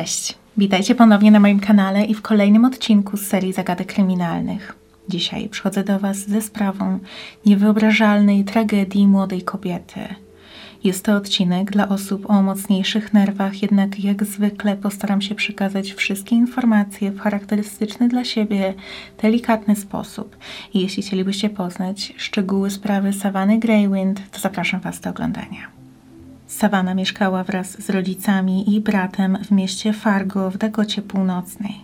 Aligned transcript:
Cześć, 0.00 0.34
witajcie 0.56 0.94
ponownie 0.94 1.30
na 1.30 1.40
moim 1.40 1.60
kanale 1.60 2.04
i 2.04 2.14
w 2.14 2.22
kolejnym 2.22 2.64
odcinku 2.64 3.16
z 3.16 3.26
serii 3.26 3.52
Zagadek 3.52 3.92
Kryminalnych. 3.92 4.76
Dzisiaj 5.08 5.48
przychodzę 5.48 5.84
do 5.84 5.98
Was 5.98 6.18
ze 6.18 6.42
sprawą 6.42 6.98
niewyobrażalnej 7.46 8.44
tragedii 8.44 9.06
młodej 9.06 9.42
kobiety. 9.42 10.00
Jest 10.84 11.04
to 11.04 11.16
odcinek 11.16 11.70
dla 11.70 11.88
osób 11.88 12.30
o 12.30 12.42
mocniejszych 12.42 13.12
nerwach, 13.12 13.62
jednak 13.62 14.04
jak 14.04 14.24
zwykle 14.24 14.76
postaram 14.76 15.22
się 15.22 15.34
przekazać 15.34 15.92
wszystkie 15.92 16.36
informacje 16.36 17.10
w 17.10 17.20
charakterystyczny 17.20 18.08
dla 18.08 18.24
siebie, 18.24 18.74
delikatny 19.22 19.76
sposób. 19.76 20.36
Jeśli 20.74 21.02
chcielibyście 21.02 21.50
poznać 21.50 22.12
szczegóły 22.16 22.70
sprawy 22.70 23.12
Savannah 23.12 23.58
Greywind, 23.58 24.30
to 24.30 24.40
zapraszam 24.40 24.80
Was 24.80 25.00
do 25.00 25.10
oglądania. 25.10 25.79
Savannah 26.50 26.96
mieszkała 26.96 27.44
wraz 27.44 27.82
z 27.82 27.90
rodzicami 27.90 28.74
i 28.74 28.80
bratem 28.80 29.38
w 29.44 29.50
mieście 29.50 29.92
Fargo 29.92 30.50
w 30.50 30.58
Dakocie 30.58 31.02
Północnej. 31.02 31.74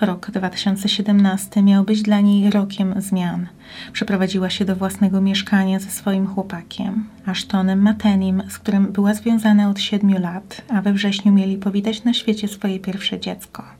Rok 0.00 0.30
2017 0.30 1.62
miał 1.62 1.84
być 1.84 2.02
dla 2.02 2.20
niej 2.20 2.50
rokiem 2.50 2.94
zmian. 2.96 3.46
Przeprowadziła 3.92 4.50
się 4.50 4.64
do 4.64 4.76
własnego 4.76 5.20
mieszkania 5.20 5.78
ze 5.78 5.90
swoim 5.90 6.26
chłopakiem, 6.26 7.04
Ashtonem 7.26 7.82
Matenim, 7.82 8.42
z 8.48 8.58
którym 8.58 8.92
była 8.92 9.14
związana 9.14 9.70
od 9.70 9.80
siedmiu 9.80 10.20
lat, 10.20 10.62
a 10.68 10.82
we 10.82 10.92
wrześniu 10.92 11.32
mieli 11.32 11.56
powitać 11.56 12.04
na 12.04 12.14
świecie 12.14 12.48
swoje 12.48 12.80
pierwsze 12.80 13.20
dziecko. 13.20 13.79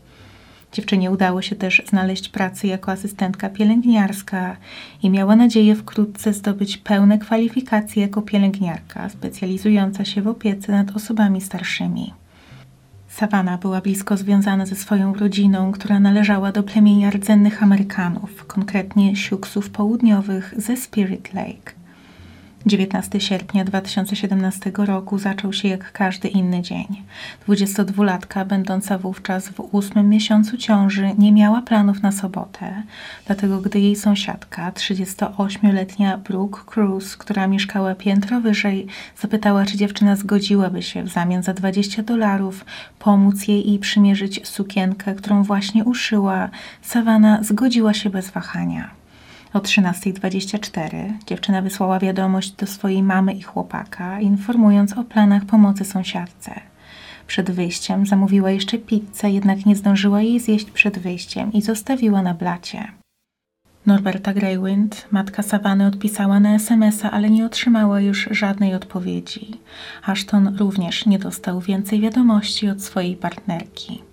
Dziewczynie 0.72 1.10
udało 1.10 1.42
się 1.42 1.56
też 1.56 1.82
znaleźć 1.88 2.28
pracę 2.28 2.66
jako 2.66 2.92
asystentka 2.92 3.48
pielęgniarska 3.48 4.56
i 5.02 5.10
miała 5.10 5.36
nadzieję 5.36 5.74
wkrótce 5.74 6.32
zdobyć 6.32 6.76
pełne 6.76 7.18
kwalifikacje 7.18 8.02
jako 8.02 8.22
pielęgniarka, 8.22 9.08
specjalizująca 9.08 10.04
się 10.04 10.22
w 10.22 10.28
opiece 10.28 10.72
nad 10.72 10.96
osobami 10.96 11.41
starszymi. 11.41 12.12
Savannah 13.08 13.60
była 13.60 13.80
blisko 13.80 14.16
związana 14.16 14.66
ze 14.66 14.76
swoją 14.76 15.14
rodziną, 15.14 15.72
która 15.72 16.00
należała 16.00 16.52
do 16.52 16.62
plemienia 16.62 17.10
rdzennych 17.10 17.62
Amerykanów, 17.62 18.46
konkretnie 18.46 19.16
Siuksów 19.16 19.70
Południowych 19.70 20.54
ze 20.56 20.76
Spirit 20.76 21.34
Lake. 21.34 21.79
19 22.66 23.20
sierpnia 23.20 23.64
2017 23.64 24.72
roku 24.77 25.19
zaczął 25.19 25.53
się 25.53 25.69
jak 25.69 25.92
każdy 25.92 26.28
inny 26.28 26.62
dzień. 26.62 26.86
22-latka, 27.48 28.47
będąca 28.47 28.98
wówczas 28.98 29.48
w 29.48 29.61
ósmym 29.61 30.08
miesiącu 30.08 30.56
ciąży, 30.56 31.11
nie 31.19 31.33
miała 31.33 31.62
planów 31.62 32.03
na 32.03 32.12
sobotę, 32.12 32.83
dlatego 33.27 33.61
gdy 33.61 33.81
jej 33.81 33.97
sąsiadka, 33.97 34.70
38-letnia 34.70 36.19
Brooke 36.19 36.61
Cruz, 36.66 37.16
która 37.16 37.47
mieszkała 37.47 37.94
piętro 37.94 38.41
wyżej, 38.41 38.86
zapytała, 39.20 39.66
czy 39.66 39.77
dziewczyna 39.77 40.16
zgodziłaby 40.16 40.83
się 40.83 41.03
w 41.03 41.08
zamian 41.08 41.42
za 41.42 41.55
20 41.55 42.03
dolarów 42.03 42.64
pomóc 42.98 43.48
jej 43.48 43.72
i 43.72 43.78
przymierzyć 43.78 44.48
sukienkę, 44.48 45.14
którą 45.14 45.42
właśnie 45.42 45.84
uszyła, 45.84 46.48
Savannah 46.83 47.44
zgodziła 47.44 47.94
się 47.94 48.11
bez 48.11 48.31
wahania. 48.31 48.99
O 49.52 49.58
13.24 49.58 51.12
dziewczyna 51.26 51.62
wysłała 51.62 51.98
wiadomość 51.98 52.52
do 52.52 52.66
swojej 52.66 53.02
mamy 53.02 53.32
i 53.32 53.42
chłopaka, 53.42 54.20
informując 54.20 54.92
o 54.92 55.04
planach 55.04 55.44
pomocy 55.44 55.84
sąsiadce. 55.84 56.60
Przed 57.26 57.50
wyjściem 57.50 58.06
zamówiła 58.06 58.50
jeszcze 58.50 58.78
pizzę, 58.78 59.30
jednak 59.30 59.66
nie 59.66 59.76
zdążyła 59.76 60.22
jej 60.22 60.40
zjeść 60.40 60.70
przed 60.70 60.98
wyjściem 60.98 61.52
i 61.52 61.62
zostawiła 61.62 62.22
na 62.22 62.34
blacie. 62.34 62.88
Norberta 63.86 64.32
Greywind, 64.34 65.06
matka 65.10 65.42
Savany, 65.42 65.86
odpisała 65.86 66.41
na 66.41 66.54
SMS-a, 66.54 67.10
ale 67.10 67.30
nie 67.30 67.46
otrzymała 67.46 68.00
już 68.00 68.28
żadnej 68.30 68.75
odpowiedzi. 68.75 69.60
Ashton 70.02 70.56
również 70.58 71.06
nie 71.06 71.19
dostał 71.19 71.60
więcej 71.60 72.00
wiadomości 72.00 72.69
od 72.69 72.82
swojej 72.82 73.16
partnerki. 73.16 74.09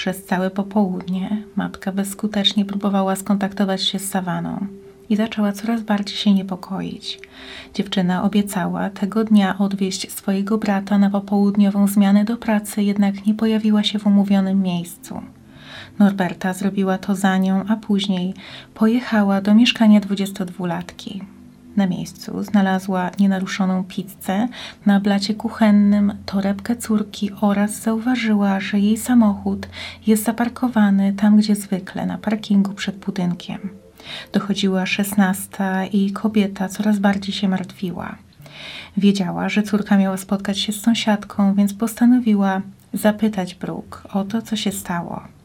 Przez 0.00 0.24
całe 0.24 0.50
popołudnie 0.50 1.42
matka 1.56 1.92
bezskutecznie 1.92 2.64
próbowała 2.64 3.16
skontaktować 3.16 3.82
się 3.82 3.98
z 3.98 4.08
Sawaną 4.08 4.66
i 5.10 5.16
zaczęła 5.16 5.52
coraz 5.52 5.82
bardziej 5.82 6.16
się 6.16 6.34
niepokoić. 6.34 7.20
Dziewczyna 7.74 8.22
obiecała 8.22 8.90
tego 8.90 9.24
dnia 9.24 9.58
odwieźć 9.58 10.12
swojego 10.12 10.58
brata 10.58 10.98
na 10.98 11.10
popołudniową 11.10 11.86
zmianę 11.86 12.24
do 12.24 12.36
pracy, 12.36 12.82
jednak 12.82 13.26
nie 13.26 13.34
pojawiła 13.34 13.82
się 13.82 13.98
w 13.98 14.06
umówionym 14.06 14.62
miejscu. 14.62 15.22
Norberta 15.98 16.52
zrobiła 16.52 16.98
to 16.98 17.14
za 17.14 17.38
nią, 17.38 17.64
a 17.68 17.76
później 17.76 18.34
pojechała 18.74 19.40
do 19.40 19.54
mieszkania 19.54 20.00
22-latki. 20.00 21.20
Na 21.76 21.86
miejscu 21.86 22.42
znalazła 22.42 23.10
nienaruszoną 23.18 23.84
pizzę, 23.84 24.48
na 24.86 25.00
blacie 25.00 25.34
kuchennym 25.34 26.12
torebkę 26.26 26.76
córki 26.76 27.30
oraz 27.40 27.82
zauważyła, 27.82 28.60
że 28.60 28.78
jej 28.78 28.96
samochód 28.96 29.68
jest 30.06 30.24
zaparkowany 30.24 31.12
tam, 31.12 31.36
gdzie 31.36 31.56
zwykle, 31.56 32.06
na 32.06 32.18
parkingu 32.18 32.72
przed 32.72 32.96
budynkiem. 32.96 33.70
Dochodziła 34.32 34.86
szesnasta 34.86 35.84
i 35.84 36.10
kobieta 36.10 36.68
coraz 36.68 36.98
bardziej 36.98 37.34
się 37.34 37.48
martwiła. 37.48 38.16
Wiedziała, 38.96 39.48
że 39.48 39.62
córka 39.62 39.96
miała 39.96 40.16
spotkać 40.16 40.58
się 40.58 40.72
z 40.72 40.80
sąsiadką, 40.80 41.54
więc 41.54 41.74
postanowiła 41.74 42.62
zapytać 42.92 43.54
Brooke 43.54 43.98
o 44.12 44.24
to, 44.24 44.42
co 44.42 44.56
się 44.56 44.72
stało. 44.72 45.39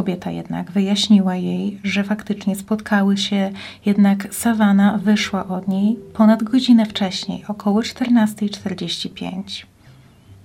Kobieta 0.00 0.30
jednak 0.30 0.70
wyjaśniła 0.70 1.36
jej, 1.36 1.80
że 1.84 2.04
faktycznie 2.04 2.56
spotkały 2.56 3.16
się, 3.16 3.50
jednak 3.86 4.34
Sawana 4.34 4.98
wyszła 4.98 5.48
od 5.48 5.68
niej 5.68 5.96
ponad 6.14 6.42
godzinę 6.42 6.86
wcześniej, 6.86 7.44
około 7.48 7.80
14.45. 7.80 9.66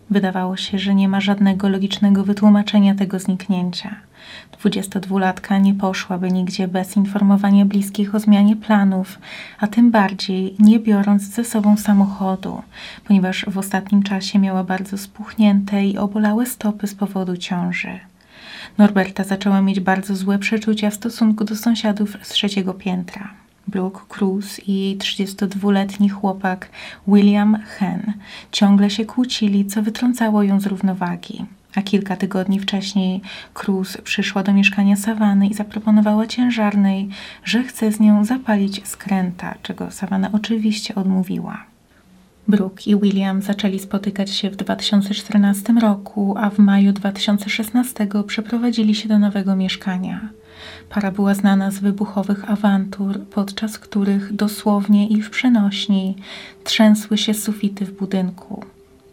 Wydawało 0.10 0.58
się, 0.58 0.80
że 0.80 0.96
nie 0.96 1.10
ma 1.10 1.22
żadnego 1.22 1.70
logicznego 1.70 2.24
wytłumaczenia 2.24 2.96
tego 2.96 3.20
zniknięcia. 3.20 3.96
22-latka 4.64 5.62
nie 5.62 5.74
poszłaby 5.74 6.32
nigdzie 6.32 6.68
bez 6.68 6.98
informowania 6.98 7.66
bliskich 7.66 8.16
o 8.16 8.20
zmianie 8.20 8.56
planów, 8.56 9.20
a 9.60 9.68
tym 9.68 9.92
bardziej 9.92 10.56
nie 10.60 10.80
biorąc 10.80 11.24
ze 11.24 11.46
sobą 11.46 11.78
samochodu, 11.78 12.62
ponieważ 13.08 13.46
w 13.48 13.58
ostatnim 13.58 14.04
czasie 14.04 14.40
miała 14.40 14.64
bardzo 14.64 14.98
spuchnięte 14.98 15.86
i 15.86 15.98
obolałe 15.98 16.46
stopy 16.46 16.88
z 16.88 16.96
powodu 16.96 17.38
ciąży. 17.38 18.00
Norberta 18.78 19.24
zaczęła 19.24 19.62
mieć 19.62 19.80
bardzo 19.80 20.16
złe 20.16 20.40
przeczucia 20.40 20.90
w 20.90 20.94
stosunku 20.94 21.44
do 21.44 21.56
sąsiadów 21.56 22.18
z 22.22 22.30
trzeciego 22.30 22.74
piętra. 22.74 23.30
Brooke 23.68 24.02
Cruz 24.10 24.68
i 24.68 24.80
jej 24.80 24.98
32-letni 24.98 26.10
chłopak 26.10 26.70
William 27.08 27.58
Hen 27.66 28.14
ciągle 28.52 28.90
się 28.90 29.06
kłócili, 29.06 29.66
co 29.66 29.82
wytrącało 29.82 30.44
ją 30.44 30.60
z 30.60 30.66
równowagi. 30.66 31.46
A 31.76 31.82
kilka 31.82 32.16
tygodni 32.16 32.60
wcześniej 32.60 33.22
Cruz 33.54 33.98
przyszła 33.98 34.44
do 34.44 34.54
mieszkania 34.54 34.96
Savany 34.96 35.48
i 35.48 35.54
zaproponowała 35.54 36.28
ciężarnej, 36.28 37.10
że 37.44 37.64
chce 37.64 37.92
z 37.92 38.00
nią 38.00 38.26
zapalić 38.26 38.88
skręta, 38.88 39.56
czego 39.62 39.92
Savana 39.92 40.30
oczywiście 40.34 40.96
odmówiła. 40.96 41.75
Brooke 42.48 42.84
i 42.86 42.96
William 42.96 43.42
zaczęli 43.42 43.80
spotykać 43.80 44.30
się 44.30 44.50
w 44.50 44.56
2014 44.56 45.74
roku, 45.74 46.36
a 46.38 46.50
w 46.50 46.60
maju 46.60 46.94
2016 46.94 48.08
przeprowadzili 48.28 48.96
się 48.96 49.10
do 49.10 49.20
nowego 49.20 49.56
mieszkania. 49.56 50.30
Para 50.90 51.12
była 51.12 51.34
znana 51.34 51.72
z 51.72 51.80
wybuchowych 51.80 52.52
awantur, 52.52 53.20
podczas 53.20 53.80
których 53.80 54.34
dosłownie 54.34 55.08
i 55.08 55.22
w 55.22 55.30
przenośni 55.30 56.16
trzęsły 56.64 57.18
się 57.18 57.34
sufity 57.34 57.86
w 57.86 57.98
budynku. 57.98 58.64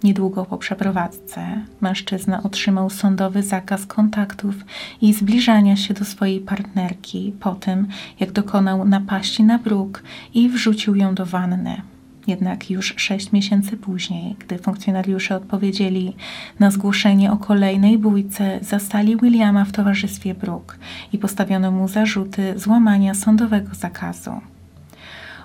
Niedługo 0.02 0.44
po 0.44 0.58
przeprowadzce 0.58 1.62
mężczyzna 1.80 2.42
otrzymał 2.42 2.90
sądowy 2.90 3.42
zakaz 3.42 3.86
kontaktów 3.86 4.54
i 5.00 5.12
zbliżania 5.12 5.76
się 5.76 5.94
do 5.94 6.04
swojej 6.04 6.40
partnerki 6.40 7.32
po 7.40 7.54
tym, 7.54 7.86
jak 8.20 8.32
dokonał 8.32 8.84
napaści 8.84 9.42
na 9.44 9.58
bruk 9.58 10.02
i 10.34 10.48
wrzucił 10.48 10.96
ją 10.96 11.14
do 11.14 11.26
wanny. 11.26 11.82
Jednak 12.26 12.70
już 12.70 12.94
sześć 12.96 13.32
miesięcy 13.32 13.76
później, 13.76 14.36
gdy 14.38 14.58
funkcjonariusze 14.58 15.36
odpowiedzieli 15.36 16.16
na 16.60 16.70
zgłoszenie 16.70 17.32
o 17.32 17.36
kolejnej 17.36 17.98
bójce, 17.98 18.58
zastali 18.62 19.16
Williama 19.16 19.64
w 19.64 19.72
towarzystwie 19.72 20.34
Brooke 20.34 20.76
i 21.12 21.18
postawiono 21.18 21.70
mu 21.70 21.88
zarzuty 21.88 22.58
złamania 22.58 23.14
sądowego 23.14 23.74
zakazu. 23.74 24.40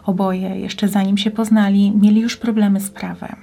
Oboje, 0.05 0.59
jeszcze 0.59 0.87
zanim 0.87 1.17
się 1.17 1.31
poznali, 1.31 1.91
mieli 1.91 2.21
już 2.21 2.37
problemy 2.37 2.79
z 2.79 2.89
prawem. 2.89 3.35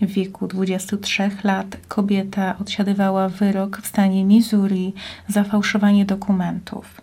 W 0.00 0.06
wieku 0.06 0.46
23 0.46 1.30
lat 1.44 1.76
kobieta 1.88 2.58
odsiadywała 2.58 3.28
wyrok 3.28 3.80
w 3.82 3.86
stanie 3.86 4.24
Missouri 4.24 4.92
za 5.28 5.44
fałszowanie 5.44 6.04
dokumentów. 6.04 7.00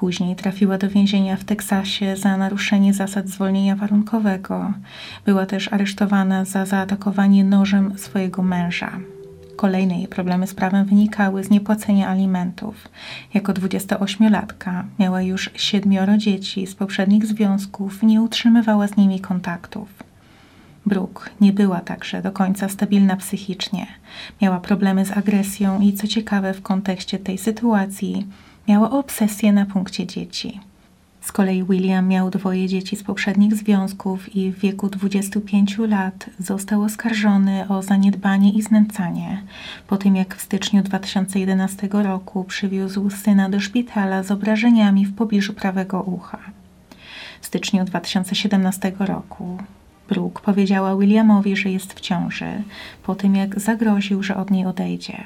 Później 0.00 0.36
trafiła 0.36 0.78
do 0.78 0.88
więzienia 0.88 1.36
w 1.36 1.44
Teksasie 1.44 2.16
za 2.16 2.36
naruszenie 2.36 2.94
zasad 2.94 3.28
zwolnienia 3.28 3.76
warunkowego. 3.76 4.72
Była 5.26 5.46
też 5.46 5.72
aresztowana 5.72 6.44
za 6.44 6.66
zaatakowanie 6.66 7.44
nożem 7.44 7.98
swojego 7.98 8.42
męża. 8.42 8.90
Kolejne 9.56 9.98
jej 9.98 10.08
problemy 10.08 10.46
z 10.46 10.54
prawem 10.54 10.84
wynikały 10.84 11.44
z 11.44 11.50
niepłacenia 11.50 12.08
alimentów. 12.08 12.88
Jako 13.34 13.52
28-latka 13.52 14.82
miała 14.98 15.22
już 15.22 15.50
siedmioro 15.54 16.16
dzieci 16.16 16.66
z 16.66 16.74
poprzednich 16.74 17.26
związków 17.26 18.02
nie 18.02 18.22
utrzymywała 18.22 18.88
z 18.88 18.96
nimi 18.96 19.20
kontaktów. 19.20 19.88
Brooke 20.86 21.30
nie 21.40 21.52
była 21.52 21.80
także 21.80 22.22
do 22.22 22.32
końca 22.32 22.68
stabilna 22.68 23.16
psychicznie. 23.16 23.86
Miała 24.42 24.60
problemy 24.60 25.04
z 25.04 25.10
agresją 25.10 25.80
i 25.80 25.92
co 25.92 26.06
ciekawe 26.06 26.54
w 26.54 26.62
kontekście 26.62 27.18
tej 27.18 27.38
sytuacji, 27.38 28.26
miała 28.68 28.90
obsesję 28.90 29.52
na 29.52 29.66
punkcie 29.66 30.06
dzieci. 30.06 30.60
Z 31.20 31.32
kolei 31.32 31.64
William 31.64 32.08
miał 32.08 32.30
dwoje 32.30 32.68
dzieci 32.68 32.96
z 32.96 33.02
poprzednich 33.02 33.54
związków 33.54 34.36
i 34.36 34.52
w 34.52 34.58
wieku 34.58 34.88
25 34.88 35.78
lat 35.78 36.30
został 36.38 36.82
oskarżony 36.82 37.68
o 37.68 37.82
zaniedbanie 37.82 38.52
i 38.52 38.62
znęcanie 38.62 39.42
po 39.86 39.96
tym, 39.96 40.16
jak 40.16 40.36
w 40.36 40.42
styczniu 40.42 40.82
2011 40.82 41.88
roku 41.92 42.44
przywiózł 42.44 43.10
syna 43.10 43.48
do 43.48 43.60
szpitala 43.60 44.22
z 44.22 44.30
obrażeniami 44.30 45.06
w 45.06 45.14
pobliżu 45.14 45.52
prawego 45.52 46.02
ucha. 46.02 46.38
W 47.40 47.46
styczniu 47.46 47.84
2017 47.84 48.92
roku 48.98 49.58
Brooke 50.08 50.42
powiedziała 50.42 50.96
Williamowi, 50.96 51.56
że 51.56 51.70
jest 51.70 51.92
w 51.92 52.00
ciąży, 52.00 52.62
po 53.02 53.14
tym 53.14 53.36
jak 53.36 53.60
zagroził, 53.60 54.22
że 54.22 54.36
od 54.36 54.50
niej 54.50 54.66
odejdzie. 54.66 55.24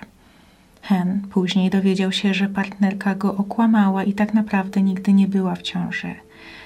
Hen 0.85 1.21
później 1.31 1.71
dowiedział 1.71 2.13
się, 2.13 2.35
że 2.35 2.49
partnerka 2.49 3.15
go 3.15 3.37
okłamała 3.37 4.05
i 4.05 4.13
tak 4.13 4.35
naprawdę 4.35 4.83
nigdy 4.83 5.13
nie 5.13 5.29
była 5.29 5.55
w 5.55 5.63
ciąży. 5.63 6.15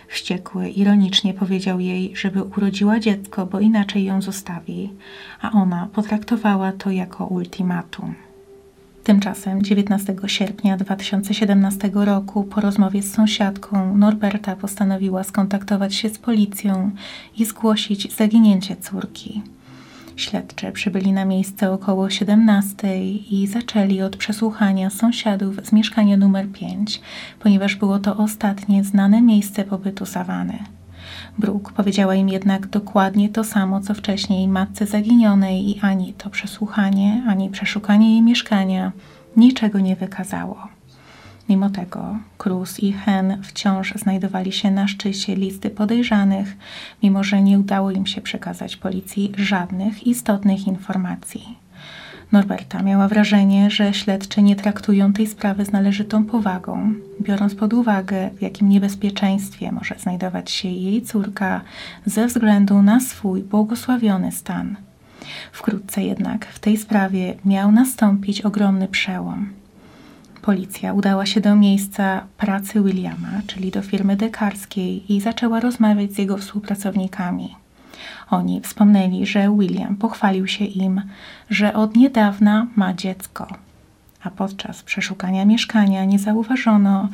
Wściekły, 0.08 0.68
ironicznie 0.68 1.34
powiedział 1.34 1.80
jej, 1.80 2.16
żeby 2.16 2.42
urodziła 2.42 3.00
dziecko, 3.00 3.46
bo 3.46 3.60
inaczej 3.60 4.04
ją 4.04 4.22
zostawi, 4.22 4.90
a 5.40 5.50
ona 5.50 5.88
potraktowała 5.92 6.72
to 6.72 6.90
jako 6.90 7.26
ultimatum. 7.26 8.14
Tymczasem 9.04 9.62
19 9.62 10.16
sierpnia 10.26 10.76
2017 10.76 11.90
roku 11.94 12.44
po 12.44 12.60
rozmowie 12.60 13.02
z 13.02 13.12
sąsiadką 13.12 13.96
Norberta 13.96 14.56
postanowiła 14.56 15.24
skontaktować 15.24 15.94
się 15.94 16.08
z 16.08 16.18
policją 16.18 16.90
i 17.36 17.44
zgłosić 17.44 18.16
zaginięcie 18.16 18.76
córki. 18.76 19.42
Śledczy 20.18 20.72
przybyli 20.72 21.12
na 21.12 21.24
miejsce 21.24 21.72
około 21.72 22.10
17 22.10 23.04
i 23.04 23.46
zaczęli 23.46 24.02
od 24.02 24.16
przesłuchania 24.16 24.90
sąsiadów 24.90 25.56
z 25.66 25.72
mieszkania 25.72 26.16
numer 26.16 26.48
5, 26.52 27.00
ponieważ 27.40 27.76
było 27.76 27.98
to 27.98 28.16
ostatnie 28.16 28.84
znane 28.84 29.22
miejsce 29.22 29.64
pobytu 29.64 30.06
Sawany. 30.06 30.58
Brooke 31.38 31.72
powiedziała 31.72 32.14
im 32.14 32.28
jednak 32.28 32.66
dokładnie 32.66 33.28
to 33.28 33.44
samo, 33.44 33.80
co 33.80 33.94
wcześniej 33.94 34.48
matce 34.48 34.86
zaginionej 34.86 35.70
i 35.70 35.80
ani 35.80 36.12
to 36.12 36.30
przesłuchanie, 36.30 37.22
ani 37.28 37.50
przeszukanie 37.50 38.12
jej 38.12 38.22
mieszkania 38.22 38.92
niczego 39.36 39.80
nie 39.80 39.96
wykazało. 39.96 40.77
Mimo 41.48 41.70
tego 41.70 42.18
Cruz 42.38 42.80
i 42.80 42.92
Hen 42.92 43.42
wciąż 43.42 43.94
znajdowali 43.94 44.52
się 44.52 44.70
na 44.70 44.88
szczycie 44.88 45.36
listy 45.36 45.70
podejrzanych, 45.70 46.56
mimo 47.02 47.24
że 47.24 47.42
nie 47.42 47.58
udało 47.58 47.90
im 47.90 48.06
się 48.06 48.20
przekazać 48.20 48.76
policji 48.76 49.32
żadnych 49.36 50.06
istotnych 50.06 50.66
informacji. 50.66 51.58
Norberta 52.32 52.82
miała 52.82 53.08
wrażenie, 53.08 53.70
że 53.70 53.94
śledczy 53.94 54.42
nie 54.42 54.56
traktują 54.56 55.12
tej 55.12 55.26
sprawy 55.26 55.64
z 55.64 55.72
należytą 55.72 56.24
powagą, 56.24 56.94
biorąc 57.22 57.54
pod 57.54 57.72
uwagę, 57.72 58.30
w 58.30 58.42
jakim 58.42 58.68
niebezpieczeństwie 58.68 59.72
może 59.72 59.94
znajdować 59.98 60.50
się 60.50 60.68
jej 60.68 61.02
córka 61.02 61.60
ze 62.06 62.26
względu 62.26 62.82
na 62.82 63.00
swój 63.00 63.42
błogosławiony 63.42 64.32
stan. 64.32 64.76
Wkrótce 65.52 66.02
jednak 66.02 66.46
w 66.46 66.58
tej 66.58 66.76
sprawie 66.76 67.34
miał 67.44 67.72
nastąpić 67.72 68.40
ogromny 68.42 68.88
przełom. 68.88 69.48
Policja 70.48 70.92
udała 70.92 71.26
się 71.26 71.40
do 71.40 71.56
miejsca 71.56 72.24
pracy 72.36 72.82
Williama, 72.82 73.28
czyli 73.46 73.70
do 73.70 73.82
firmy 73.82 74.16
dekarskiej, 74.16 75.12
i 75.12 75.20
zaczęła 75.20 75.60
rozmawiać 75.60 76.12
z 76.12 76.18
jego 76.18 76.36
współpracownikami. 76.36 77.56
Oni 78.30 78.60
wspomnieli, 78.60 79.26
że 79.26 79.56
William 79.58 79.96
pochwalił 79.96 80.46
się 80.46 80.64
im, 80.64 81.02
że 81.50 81.74
od 81.74 81.96
niedawna 81.96 82.66
ma 82.76 82.94
dziecko, 82.94 83.46
a 84.22 84.30
podczas 84.30 84.82
przeszukania 84.82 85.44
mieszkania 85.44 86.04
nie 86.04 86.18
zauważono 86.18 87.08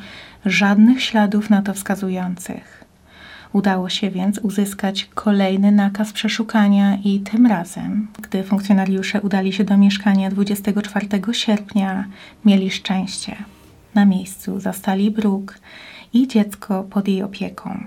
żadnych 0.45 1.03
śladów 1.03 1.49
na 1.49 1.61
to 1.61 1.73
wskazujących. 1.73 2.74
Udało 3.55 3.89
się 3.89 4.11
więc 4.11 4.39
uzyskać 4.39 5.09
kolejny 5.13 5.71
nakaz 5.71 6.13
przeszukania 6.13 6.97
i 7.03 7.19
tym 7.19 7.45
razem, 7.45 8.07
gdy 8.21 8.43
funkcjonariusze 8.43 9.21
udali 9.21 9.53
się 9.53 9.63
do 9.63 9.77
mieszkania 9.77 10.29
24 10.29 11.07
sierpnia, 11.31 12.05
mieli 12.45 12.71
szczęście. 12.71 13.35
Na 13.93 14.05
miejscu 14.05 14.59
zastali 14.59 15.11
Brooke 15.11 15.55
i 16.13 16.27
dziecko 16.27 16.83
pod 16.83 17.07
jej 17.07 17.23
opieką, 17.23 17.83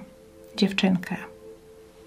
dziewczynkę. 0.57 1.17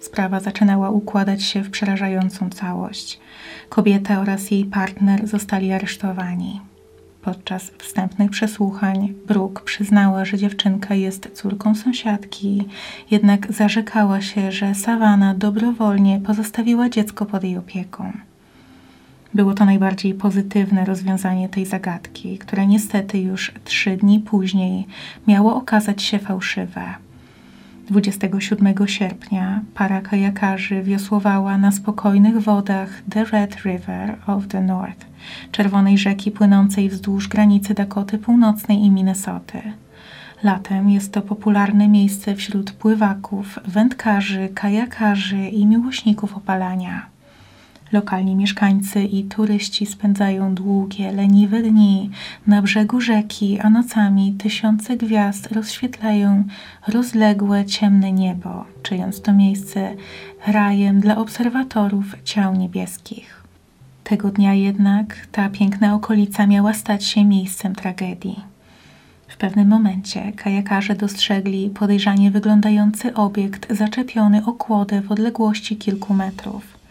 Sprawa 0.00 0.40
zaczynała 0.40 0.90
układać 0.90 1.42
się 1.42 1.62
w 1.62 1.70
przerażającą 1.70 2.50
całość. 2.50 3.20
Kobieta 3.68 4.20
oraz 4.20 4.50
jej 4.50 4.64
partner 4.64 5.26
zostali 5.26 5.72
aresztowani. 5.72 6.60
Podczas 7.22 7.70
wstępnych 7.78 8.30
przesłuchań 8.30 9.14
Brooke 9.26 9.64
przyznała, 9.64 10.24
że 10.24 10.38
dziewczynka 10.38 10.94
jest 10.94 11.30
córką 11.34 11.74
sąsiadki, 11.74 12.64
jednak 13.10 13.52
zarzekała 13.52 14.20
się, 14.20 14.52
że 14.52 14.74
Savannah 14.74 15.36
dobrowolnie 15.36 16.20
pozostawiła 16.20 16.88
dziecko 16.88 17.26
pod 17.26 17.44
jej 17.44 17.56
opieką. 17.56 18.12
Było 19.34 19.54
to 19.54 19.64
najbardziej 19.64 20.14
pozytywne 20.14 20.84
rozwiązanie 20.84 21.48
tej 21.48 21.66
zagadki, 21.66 22.38
które 22.38 22.66
niestety 22.66 23.18
już 23.18 23.52
trzy 23.64 23.96
dni 23.96 24.20
później 24.20 24.86
miało 25.26 25.56
okazać 25.56 26.02
się 26.02 26.18
fałszywe. 26.18 26.94
27 27.90 28.86
sierpnia 28.86 29.60
para 29.74 30.00
kajakarzy 30.00 30.82
wiosłowała 30.82 31.58
na 31.58 31.72
spokojnych 31.72 32.40
wodach 32.40 33.02
The 33.10 33.24
Red 33.24 33.56
River 33.64 34.16
of 34.26 34.46
the 34.48 34.60
North, 34.60 35.06
czerwonej 35.52 35.98
rzeki 35.98 36.30
płynącej 36.30 36.88
wzdłuż 36.88 37.28
granicy 37.28 37.74
Dakoty 37.74 38.18
Północnej 38.18 38.78
i 38.78 38.90
Minnesoty. 38.90 39.62
Latem 40.42 40.90
jest 40.90 41.12
to 41.12 41.22
popularne 41.22 41.88
miejsce 41.88 42.34
wśród 42.34 42.72
pływaków, 42.72 43.58
wędkarzy, 43.64 44.48
kajakarzy 44.54 45.48
i 45.48 45.66
miłośników 45.66 46.36
opalania. 46.36 47.11
Lokalni 47.92 48.36
mieszkańcy 48.36 49.04
i 49.04 49.24
turyści 49.24 49.86
spędzają 49.86 50.54
długie, 50.54 51.12
leniwe 51.12 51.62
dni 51.62 52.10
na 52.46 52.62
brzegu 52.62 53.00
rzeki, 53.00 53.60
a 53.60 53.70
nocami 53.70 54.32
tysiące 54.32 54.96
gwiazd 54.96 55.52
rozświetlają 55.52 56.44
rozległe, 56.88 57.64
ciemne 57.64 58.12
niebo, 58.12 58.64
czyniąc 58.82 59.22
to 59.22 59.32
miejsce 59.32 59.94
rajem 60.46 61.00
dla 61.00 61.16
obserwatorów 61.16 62.04
ciał 62.24 62.54
niebieskich. 62.56 63.42
Tego 64.04 64.28
dnia 64.28 64.54
jednak 64.54 65.26
ta 65.32 65.48
piękna 65.48 65.94
okolica 65.94 66.46
miała 66.46 66.74
stać 66.74 67.04
się 67.04 67.24
miejscem 67.24 67.74
tragedii. 67.74 68.40
W 69.28 69.36
pewnym 69.36 69.68
momencie 69.68 70.32
kajakarze 70.32 70.94
dostrzegli 70.94 71.70
podejrzanie 71.70 72.30
wyglądający 72.30 73.14
obiekt 73.14 73.74
zaczepiony 73.74 74.44
o 74.46 74.52
kłodę 74.52 75.00
w 75.00 75.12
odległości 75.12 75.76
kilku 75.76 76.14
metrów. 76.14 76.81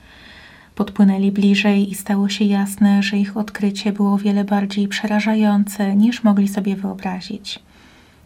Podpłynęli 0.75 1.31
bliżej 1.31 1.91
i 1.91 1.95
stało 1.95 2.29
się 2.29 2.45
jasne, 2.45 3.03
że 3.03 3.17
ich 3.17 3.37
odkrycie 3.37 3.91
było 3.91 4.13
o 4.13 4.17
wiele 4.17 4.43
bardziej 4.43 4.87
przerażające 4.87 5.95
niż 5.95 6.23
mogli 6.23 6.47
sobie 6.47 6.75
wyobrazić. 6.75 7.59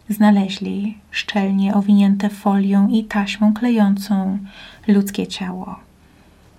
Znaleźli 0.08 0.98
szczelnie 1.10 1.74
owinięte 1.74 2.28
folią 2.28 2.88
i 2.88 3.04
taśmą 3.04 3.54
klejącą 3.54 4.38
ludzkie 4.88 5.26
ciało. 5.26 5.76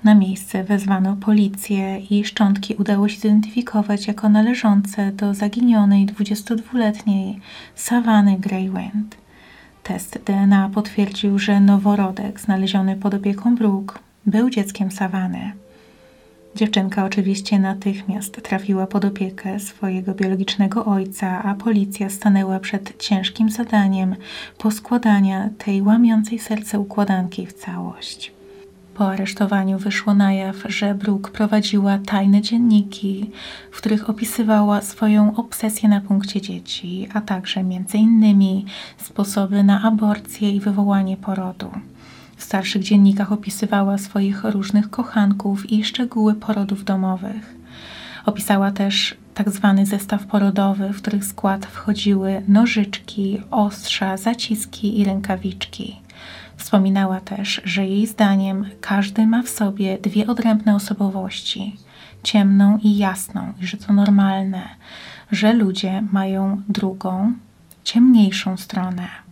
Na 0.04 0.16
miejsce 0.16 0.64
wezwano 0.64 1.16
policję 1.16 2.00
i 2.00 2.26
szczątki 2.26 2.76
udało 2.76 3.10
się 3.10 3.16
zidentyfikować 3.16 4.08
jako 4.08 4.30
należące 4.30 5.12
do 5.12 5.34
zaginionej 5.34 6.06
22-letniej 6.06 7.40
Savany 7.76 8.38
Greywind. 8.40 9.18
Test 9.84 10.20
DNA 10.26 10.70
potwierdził, 10.74 11.40
że 11.40 11.60
noworodek 11.60 12.40
znaleziony 12.40 12.96
pod 12.96 13.14
opieką 13.14 13.56
Brooke 13.56 14.00
był 14.26 14.50
dzieckiem 14.50 14.92
Savany. 14.92 15.52
Dziewczynka 16.58 17.06
oczywiście 17.06 17.60
natychmiast 17.60 18.42
trafiła 18.42 18.88
pod 18.88 19.06
opiekę 19.06 19.60
swojego 19.60 20.14
biologicznego 20.14 20.86
ojca, 20.86 21.44
a 21.44 21.56
policja 21.56 22.10
stanęła 22.10 22.60
przed 22.60 22.98
ciężkim 22.98 23.50
zadaniem 23.50 24.16
poskładania 24.58 25.50
tej 25.58 25.82
łamiącej 25.82 26.40
serce 26.40 26.80
układanki 26.80 27.46
w 27.46 27.54
całość. 27.54 28.32
Po 28.94 29.10
aresztowaniu 29.10 29.78
wyszło 29.78 30.14
na 30.14 30.34
jaw, 30.34 30.56
że 30.66 30.96
Brooke 30.96 31.32
prowadziła 31.32 31.98
tajne 31.98 32.42
dzienniki, 32.42 33.32
w 33.72 33.78
których 33.78 34.10
opisywała 34.10 34.82
swoją 34.82 35.36
obsesję 35.36 35.90
na 35.90 36.02
punkcie 36.02 36.42
dzieci, 36.42 37.08
a 37.14 37.22
także 37.22 37.64
innymi 37.94 38.66
sposoby 38.98 39.64
na 39.64 39.82
aborcję 39.84 40.52
i 40.52 40.60
wywołanie 40.60 41.18
porodu. 41.18 41.72
W 42.38 42.44
starszych 42.44 42.84
dziennikach 42.84 43.32
opisywała 43.32 43.98
swoich 43.98 44.44
różnych 44.44 44.90
kochanków 44.90 45.72
i 45.72 45.84
szczegóły 45.84 46.34
porodów 46.34 46.84
domowych. 46.84 47.56
Opisała 48.26 48.72
też 48.72 49.18
tak 49.34 49.50
zwany 49.50 49.86
zestaw 49.86 50.26
porodowy, 50.26 50.90
w 50.94 51.02
których 51.02 51.26
skład 51.26 51.66
wchodziły 51.66 52.42
nożyczki, 52.48 53.42
ostrza, 53.52 54.18
zaciski 54.18 55.00
i 55.00 55.06
rękawiczki. 55.06 55.96
Wspominała 56.58 57.20
też, 57.20 57.62
że 57.66 57.86
jej 57.86 58.08
zdaniem 58.08 58.66
każdy 58.82 59.28
ma 59.28 59.44
w 59.44 59.50
sobie 59.50 59.98
dwie 59.98 60.28
odrębne 60.28 60.76
osobowości 60.76 61.76
ciemną 62.24 62.78
i 62.84 62.98
jasną, 62.98 63.54
i 63.62 63.68
że 63.68 63.78
to 63.78 63.94
normalne, 63.94 64.70
że 65.32 65.54
ludzie 65.54 66.04
mają 66.12 66.62
drugą, 66.70 67.34
ciemniejszą 67.84 68.58
stronę. 68.58 69.27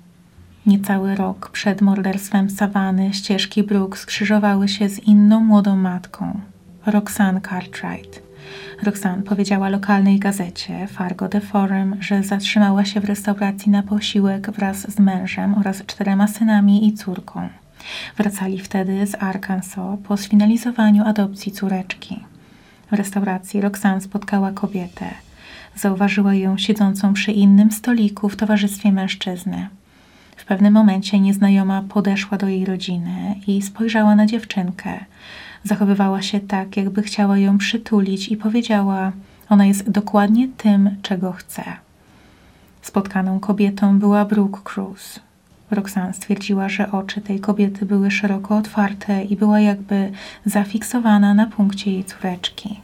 Niecały 0.65 1.15
rok 1.15 1.49
przed 1.49 1.81
morderstwem 1.81 2.49
Savany 2.49 3.13
ścieżki 3.13 3.63
Brooks 3.63 4.01
skrzyżowały 4.01 4.67
się 4.67 4.89
z 4.89 4.99
inną 4.99 5.39
młodą 5.39 5.75
matką, 5.75 6.39
Roxanne 6.85 7.41
Cartwright. 7.41 8.21
Roxanne 8.83 9.23
powiedziała 9.23 9.69
lokalnej 9.69 10.19
gazecie 10.19 10.87
Fargo 10.87 11.27
The 11.27 11.41
Forum, 11.41 11.95
że 11.99 12.23
zatrzymała 12.23 12.85
się 12.85 12.99
w 12.99 13.05
restauracji 13.05 13.71
na 13.71 13.83
posiłek 13.83 14.51
wraz 14.51 14.91
z 14.91 14.99
mężem 14.99 15.53
oraz 15.53 15.85
czterema 15.85 16.27
synami 16.27 16.87
i 16.87 16.93
córką. 16.93 17.49
Wracali 18.17 18.59
wtedy 18.59 19.07
z 19.07 19.15
Arkansas 19.15 19.99
po 20.07 20.17
sfinalizowaniu 20.17 21.03
adopcji 21.03 21.51
córeczki. 21.51 22.23
W 22.91 22.93
restauracji 22.93 23.61
Roxanne 23.61 24.01
spotkała 24.01 24.51
kobietę. 24.51 25.05
Zauważyła 25.75 26.35
ją 26.35 26.57
siedzącą 26.57 27.13
przy 27.13 27.31
innym 27.31 27.71
stoliku 27.71 28.29
w 28.29 28.35
towarzystwie 28.35 28.91
mężczyzny. 28.91 29.67
W 30.35 30.45
pewnym 30.45 30.73
momencie 30.73 31.19
nieznajoma 31.19 31.83
podeszła 31.89 32.37
do 32.37 32.47
jej 32.47 32.65
rodziny 32.65 33.35
i 33.47 33.61
spojrzała 33.61 34.15
na 34.15 34.25
dziewczynkę. 34.25 35.05
Zachowywała 35.63 36.21
się 36.21 36.39
tak, 36.39 36.77
jakby 36.77 37.03
chciała 37.03 37.37
ją 37.37 37.57
przytulić 37.57 38.27
i 38.27 38.37
powiedziała: 38.37 39.11
Ona 39.49 39.65
jest 39.65 39.89
dokładnie 39.89 40.47
tym, 40.57 40.95
czego 41.01 41.31
chce. 41.31 41.63
Spotkaną 42.81 43.39
kobietą 43.39 43.99
była 43.99 44.25
Brooke 44.25 44.61
Cruz. 44.63 45.19
Roxanne 45.71 46.13
stwierdziła, 46.13 46.69
że 46.69 46.91
oczy 46.91 47.21
tej 47.21 47.39
kobiety 47.39 47.85
były 47.85 48.11
szeroko 48.11 48.57
otwarte 48.57 49.23
i 49.23 49.35
była 49.35 49.59
jakby 49.59 50.11
zafiksowana 50.45 51.33
na 51.33 51.45
punkcie 51.45 51.91
jej 51.91 52.03
córeczki. 52.03 52.79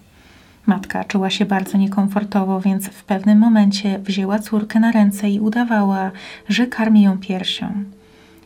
Matka 0.65 1.03
czuła 1.03 1.29
się 1.29 1.45
bardzo 1.45 1.77
niekomfortowo, 1.77 2.61
więc 2.61 2.87
w 2.87 3.03
pewnym 3.03 3.39
momencie 3.39 3.99
wzięła 3.99 4.39
córkę 4.39 4.79
na 4.79 4.91
ręce 4.91 5.29
i 5.29 5.39
udawała, 5.39 6.11
że 6.49 6.67
karmi 6.67 7.01
ją 7.01 7.17
piersią. 7.17 7.83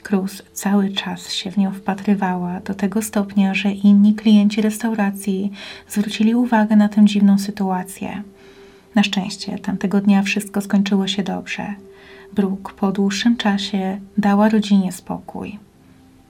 Cruz 0.03 0.43
cały 0.53 0.89
czas 0.89 1.31
się 1.31 1.51
w 1.51 1.57
nią 1.57 1.72
wpatrywała 1.72 2.60
do 2.60 2.74
tego 2.74 3.01
stopnia, 3.01 3.53
że 3.53 3.72
inni 3.72 4.15
klienci 4.15 4.62
restauracji 4.62 5.51
zwrócili 5.88 6.36
uwagę 6.36 6.75
na 6.75 6.89
tę 6.89 7.05
dziwną 7.05 7.38
sytuację. 7.38 8.24
Na 8.95 9.03
szczęście 9.03 9.60
tamtego 9.60 10.01
dnia 10.01 10.24
wszystko 10.24 10.62
skończyło 10.62 11.07
się 11.07 11.24
dobrze. 11.24 11.74
Brooke 12.34 12.74
po 12.74 12.91
dłuższym 12.91 13.38
czasie 13.38 14.00
dała 14.17 14.50
rodzinie 14.50 14.91
spokój. 14.91 15.60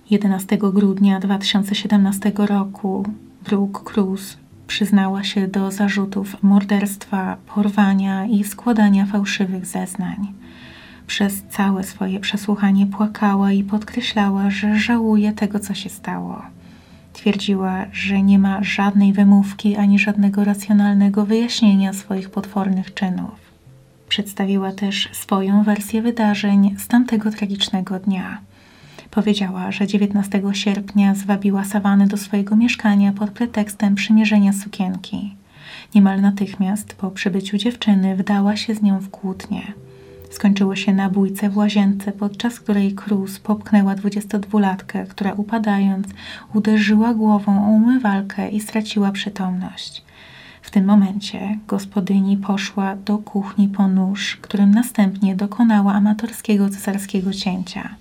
11 0.10 0.58
grudnia 0.58 1.20
2017 1.20 2.32
roku 2.38 3.06
Brooke 3.46 3.84
Cruz 3.84 4.38
przyznała 4.68 5.24
się 5.24 5.48
do 5.48 5.72
zarzutów 5.72 6.44
morderstwa, 6.44 7.38
porwania 7.56 8.26
i 8.26 8.44
składania 8.44 9.06
fałszywych 9.06 9.66
zeznań. 9.66 10.34
Przez 11.08 11.44
całe 11.50 11.84
swoje 11.84 12.20
przesłuchanie 12.20 12.88
płakała 12.88 13.52
i 13.52 13.64
podkreślała, 13.64 14.50
że 14.50 14.80
żałuje 14.80 15.34
tego, 15.34 15.60
co 15.60 15.74
się 15.74 15.90
stało. 15.90 16.42
Twierdziła, 17.14 17.86
że 17.92 18.22
nie 18.22 18.40
ma 18.40 18.64
żadnej 18.64 19.14
wymówki 19.14 19.76
ani 19.76 20.00
żadnego 20.00 20.44
racjonalnego 20.44 21.26
wyjaśnienia 21.26 21.94
swoich 21.94 22.30
potwornych 22.30 22.94
czynów. 22.94 23.32
Przedstawiła 24.10 24.72
też 24.72 25.10
swoją 25.14 25.64
wersję 25.64 26.02
wydarzeń 26.02 26.76
z 26.78 26.88
tamtego 26.88 27.32
tragicznego 27.32 28.00
dnia. 28.00 28.38
Powiedziała, 29.16 29.72
że 29.72 29.88
19 29.88 30.42
sierpnia 30.52 31.16
zwabiła 31.16 31.64
Sawany 31.64 32.08
do 32.08 32.18
swojego 32.18 32.56
mieszkania 32.56 33.14
pod 33.14 33.30
pretekstem 33.30 33.96
przymierzenia 33.96 34.54
sukienki. 34.54 35.36
Niemal 35.96 36.22
natychmiast 36.22 36.94
po 36.94 37.12
przybyciu 37.12 37.58
dziewczyny 37.58 38.16
wdała 38.16 38.56
się 38.56 38.76
z 38.76 38.82
nią 38.82 39.00
w 39.00 39.10
kłótnię. 39.10 39.62
Skończyło 40.32 40.76
się 40.76 40.94
na 40.94 41.10
bójce 41.10 41.50
w 41.50 41.58
łazience, 41.58 42.12
podczas 42.12 42.60
której 42.60 42.96
Cruz 42.96 43.40
popchnęła 43.40 43.96
22-latkę, 43.96 45.08
która 45.08 45.34
upadając 45.34 46.08
uderzyła 46.54 47.14
głową 47.14 47.68
o 47.68 47.70
umywalkę 47.70 48.50
i 48.50 48.60
straciła 48.60 49.12
przytomność. 49.12 50.04
W 50.62 50.72
tym 50.72 50.86
momencie 50.86 51.58
gospodyni 51.68 52.38
poszła 52.38 52.96
do 52.96 53.18
kuchni 53.18 53.68
po 53.68 53.88
nóż, 53.88 54.38
którym 54.42 54.72
następnie 54.72 55.36
dokonała 55.36 55.94
amatorskiego 55.94 56.70
cesarskiego 56.70 57.34
cięcia. 57.34 57.96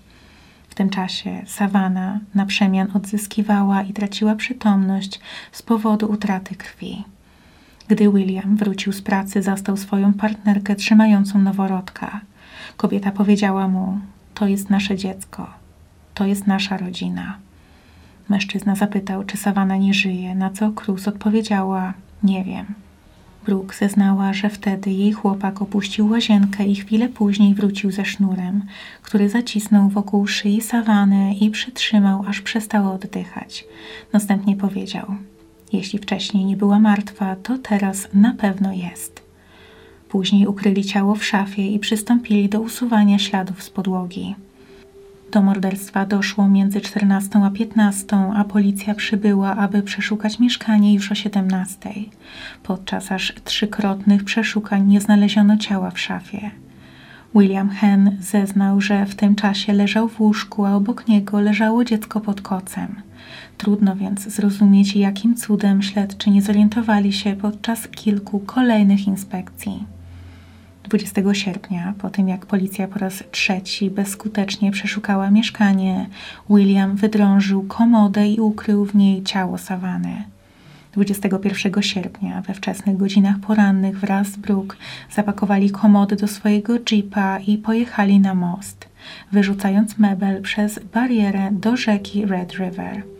W 0.74 0.76
tym 0.76 0.90
czasie 0.90 1.42
Sawana 1.46 2.20
na 2.34 2.46
przemian 2.46 2.88
odzyskiwała 2.94 3.82
i 3.82 3.92
traciła 3.92 4.34
przytomność 4.34 5.20
z 5.52 5.62
powodu 5.62 6.10
utraty 6.10 6.54
krwi. 6.54 7.04
Gdy 7.88 8.12
William 8.12 8.56
wrócił 8.56 8.92
z 8.92 9.02
pracy, 9.02 9.42
zastał 9.42 9.76
swoją 9.76 10.14
partnerkę 10.14 10.76
trzymającą 10.76 11.38
noworodka. 11.38 12.20
Kobieta 12.76 13.10
powiedziała 13.10 13.68
mu: 13.68 13.98
To 14.34 14.46
jest 14.46 14.70
nasze 14.70 14.96
dziecko, 14.96 15.50
to 16.14 16.26
jest 16.26 16.46
nasza 16.46 16.76
rodzina. 16.76 17.38
Mężczyzna 18.28 18.76
zapytał, 18.76 19.24
czy 19.24 19.36
Sawana 19.36 19.76
nie 19.76 19.94
żyje, 19.94 20.34
na 20.34 20.50
co 20.50 20.72
Cruz 20.72 21.08
odpowiedziała: 21.08 21.94
Nie 22.22 22.44
wiem. 22.44 22.66
Brooke 23.44 23.76
zeznała, 23.76 24.32
że 24.32 24.50
wtedy 24.50 24.90
jej 24.90 25.12
chłopak 25.12 25.62
opuścił 25.62 26.08
łazienkę 26.08 26.66
i 26.66 26.74
chwilę 26.74 27.08
później 27.08 27.54
wrócił 27.54 27.90
ze 27.90 28.04
sznurem, 28.04 28.62
który 29.02 29.28
zacisnął 29.28 29.88
wokół 29.88 30.26
szyi 30.26 30.60
Sawany 30.60 31.34
i 31.34 31.50
przytrzymał, 31.50 32.24
aż 32.26 32.40
przestała 32.40 32.92
oddychać. 32.92 33.64
Następnie 34.12 34.56
powiedział: 34.56 35.06
Jeśli 35.72 35.98
wcześniej 35.98 36.44
nie 36.44 36.56
była 36.56 36.78
martwa, 36.78 37.36
to 37.36 37.58
teraz 37.58 38.08
na 38.14 38.34
pewno 38.34 38.72
jest. 38.72 39.22
Później 40.08 40.46
ukryli 40.46 40.84
ciało 40.84 41.14
w 41.14 41.24
szafie 41.24 41.66
i 41.66 41.78
przystąpili 41.78 42.48
do 42.48 42.60
usuwania 42.60 43.18
śladów 43.18 43.62
z 43.62 43.70
podłogi. 43.70 44.34
Do 45.34 45.42
morderstwa 45.42 46.06
doszło 46.06 46.48
między 46.48 46.80
14 46.80 47.38
a 47.44 47.50
15, 47.50 48.16
a 48.34 48.44
policja 48.44 48.94
przybyła, 48.94 49.56
aby 49.56 49.82
przeszukać 49.82 50.38
mieszkanie 50.38 50.94
już 50.94 51.12
o 51.12 51.14
17. 51.14 51.90
Podczas 52.62 53.12
aż 53.12 53.32
trzykrotnych 53.44 54.24
przeszukań 54.24 54.86
nie 54.86 55.00
znaleziono 55.00 55.56
ciała 55.56 55.90
w 55.90 56.00
szafie. 56.00 56.50
William 57.34 57.70
Hen 57.70 58.16
zeznał, 58.20 58.80
że 58.80 59.06
w 59.06 59.14
tym 59.14 59.34
czasie 59.34 59.72
leżał 59.72 60.08
w 60.08 60.20
łóżku, 60.20 60.64
a 60.64 60.74
obok 60.74 61.08
niego 61.08 61.40
leżało 61.40 61.84
dziecko 61.84 62.20
pod 62.20 62.40
kocem. 62.40 63.02
Trudno 63.58 63.96
więc 63.96 64.20
zrozumieć, 64.20 64.96
jakim 64.96 65.34
cudem 65.36 65.82
śledczy 65.82 66.30
nie 66.30 66.42
zorientowali 66.42 67.12
się 67.12 67.36
podczas 67.36 67.88
kilku 67.88 68.40
kolejnych 68.40 69.06
inspekcji. 69.06 69.93
20 70.84 71.34
sierpnia, 71.34 71.94
po 71.98 72.10
tym 72.10 72.28
jak 72.28 72.46
policja 72.46 72.88
po 72.88 72.98
raz 72.98 73.24
trzeci 73.30 73.90
bezskutecznie 73.90 74.70
przeszukała 74.70 75.30
mieszkanie, 75.30 76.06
William 76.50 76.96
wydrążył 76.96 77.62
komodę 77.62 78.28
i 78.28 78.40
ukrył 78.40 78.84
w 78.84 78.94
niej 78.94 79.22
ciało 79.22 79.58
Savany. 79.58 80.24
21 80.92 81.82
sierpnia 81.82 82.42
we 82.42 82.54
wczesnych 82.54 82.96
godzinach 82.96 83.38
porannych 83.38 84.00
wraz 84.00 84.28
z 84.28 84.36
Brooke 84.36 84.76
zapakowali 85.12 85.70
komody 85.70 86.16
do 86.16 86.28
swojego 86.28 86.74
jeepa 86.92 87.38
i 87.38 87.58
pojechali 87.58 88.20
na 88.20 88.34
most, 88.34 88.88
wyrzucając 89.32 89.98
mebel 89.98 90.42
przez 90.42 90.78
barierę 90.78 91.48
do 91.52 91.76
rzeki 91.76 92.26
Red 92.26 92.52
River. 92.52 93.13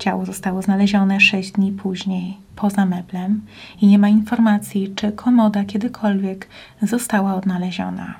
Ciało 0.00 0.26
zostało 0.26 0.62
znalezione 0.62 1.20
sześć 1.20 1.52
dni 1.52 1.72
później, 1.72 2.36
poza 2.56 2.86
meblem, 2.86 3.40
i 3.80 3.86
nie 3.86 3.98
ma 3.98 4.08
informacji, 4.08 4.92
czy 4.96 5.12
komoda 5.12 5.64
kiedykolwiek 5.64 6.48
została 6.82 7.34
odnaleziona. 7.34 8.14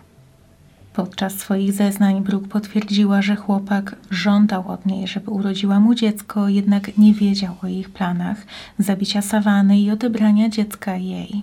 Podczas 0.93 1.35
swoich 1.35 1.73
zeznań 1.73 2.23
Brooke 2.23 2.49
potwierdziła, 2.49 3.23
że 3.23 3.37
chłopak 3.37 3.97
żądał 4.11 4.69
od 4.69 4.87
niej, 4.87 5.09
żeby 5.09 5.31
urodziła 5.31 5.81
mu 5.81 5.95
dziecko, 5.95 6.49
jednak 6.49 6.99
nie 6.99 7.15
wiedział 7.15 7.55
o 7.63 7.67
ich 7.67 7.91
planach 7.91 8.47
zabicia 8.79 9.23
Savany 9.23 9.81
i 9.81 9.91
odebrania 9.91 10.49
dziecka 10.49 10.97
jej. 10.97 11.43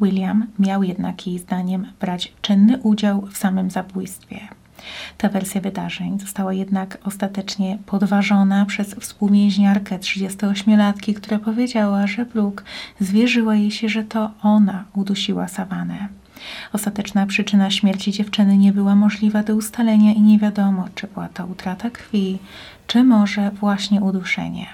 William 0.00 0.46
miał 0.58 0.82
jednak 0.82 1.26
jej 1.26 1.38
zdaniem 1.38 1.86
brać 2.00 2.32
czynny 2.42 2.78
udział 2.78 3.26
w 3.26 3.36
samym 3.36 3.70
zabójstwie. 3.70 4.57
Ta 5.18 5.28
wersja 5.28 5.60
wydarzeń 5.60 6.20
została 6.20 6.52
jednak 6.52 6.98
ostatecznie 7.04 7.78
podważona 7.86 8.66
przez 8.66 8.94
współwięźniarkę 8.94 9.98
38-latki, 9.98 11.14
która 11.14 11.38
powiedziała, 11.38 12.06
że 12.06 12.24
Brooke 12.26 12.64
zwierzyła 13.00 13.54
jej 13.54 13.70
się, 13.70 13.88
że 13.88 14.04
to 14.04 14.30
ona 14.42 14.84
udusiła 14.94 15.48
Sawanę. 15.48 16.08
Ostateczna 16.72 17.26
przyczyna 17.26 17.70
śmierci 17.70 18.12
dziewczyny 18.12 18.58
nie 18.58 18.72
była 18.72 18.94
możliwa 18.94 19.42
do 19.42 19.54
ustalenia 19.54 20.12
i 20.12 20.20
nie 20.20 20.38
wiadomo, 20.38 20.88
czy 20.94 21.06
była 21.06 21.28
to 21.28 21.46
utrata 21.46 21.90
krwi, 21.90 22.38
czy 22.86 23.04
może 23.04 23.50
właśnie 23.50 24.00
uduszenie. 24.00 24.66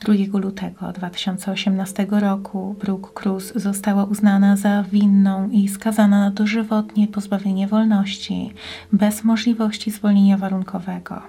2 0.00 0.38
lutego 0.38 0.92
2018 0.92 2.06
roku 2.10 2.76
Brooke 2.80 3.10
Cruz 3.14 3.52
została 3.56 4.04
uznana 4.04 4.56
za 4.56 4.82
winną 4.82 5.48
i 5.50 5.68
skazana 5.68 6.20
na 6.20 6.30
dożywotnie 6.30 7.08
pozbawienie 7.08 7.68
wolności 7.68 8.52
bez 8.92 9.24
możliwości 9.24 9.90
zwolnienia 9.90 10.38
warunkowego. 10.38 11.22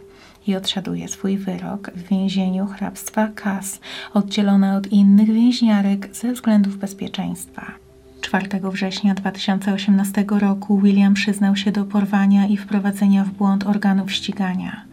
i 0.47 0.55
odsiaduje 0.55 1.07
swój 1.07 1.37
wyrok 1.37 1.91
w 1.95 2.07
więzieniu 2.07 2.65
hrabstwa 2.67 3.27
Kas, 3.27 3.79
oddzielona 4.13 4.75
od 4.75 4.87
innych 4.87 5.27
więźniarek 5.27 6.15
ze 6.15 6.33
względów 6.33 6.77
bezpieczeństwa. 6.77 7.71
4 8.21 8.47
września 8.71 9.13
2018 9.13 10.25
roku 10.29 10.79
William 10.79 11.13
przyznał 11.13 11.55
się 11.55 11.71
do 11.71 11.85
porwania 11.85 12.47
i 12.47 12.57
wprowadzenia 12.57 13.23
w 13.23 13.29
błąd 13.29 13.67
organów 13.67 14.11
ścigania. 14.11 14.86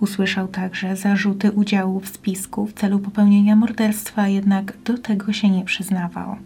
Usłyszał 0.00 0.48
także 0.48 0.96
zarzuty 0.96 1.52
udziału 1.52 2.00
w 2.00 2.08
spisku 2.08 2.66
w 2.66 2.72
celu 2.72 2.98
popełnienia 2.98 3.56
morderstwa, 3.56 4.28
jednak 4.28 4.76
do 4.84 4.98
tego 4.98 5.32
się 5.32 5.50
nie 5.50 5.64
przyznawał. 5.64 6.36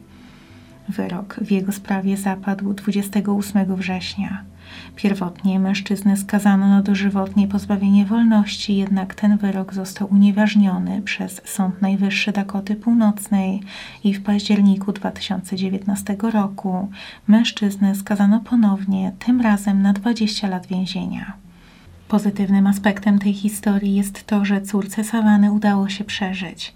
Wyrok 0.89 1.37
w 1.41 1.51
jego 1.51 1.73
sprawie 1.73 2.17
zapadł 2.17 2.75
28 2.75 3.77
września. 3.77 4.45
Pierwotnie 4.97 5.61
mężczyznę 5.61 6.17
skazano 6.17 6.69
na 6.69 6.83
dożywotnie 6.83 7.49
pozbawienie 7.49 8.07
wolności, 8.07 8.77
jednak 8.77 9.15
ten 9.15 9.39
wyrok 9.39 9.75
został 9.75 10.09
unieważniony 10.13 11.03
przez 11.03 11.41
Sąd 11.45 11.83
Najwyższy 11.83 12.33
Dakoty 12.33 12.77
Północnej 12.77 13.63
i 14.05 14.15
w 14.15 14.23
październiku 14.23 14.93
2019 14.93 16.17
roku 16.33 16.89
mężczyznę 17.29 17.95
skazano 17.95 18.41
ponownie, 18.41 19.13
tym 19.19 19.41
razem 19.41 19.83
na 19.83 19.93
20 19.93 20.49
lat 20.49 20.67
więzienia. 20.67 21.33
Pozytywnym 22.13 22.67
aspektem 22.67 23.19
tej 23.19 23.35
historii 23.35 23.95
jest 23.95 24.27
to, 24.27 24.45
że 24.45 24.63
córce 24.63 25.05
Savany 25.05 25.53
udało 25.53 25.89
się 25.89 26.05
przeżyć. 26.05 26.75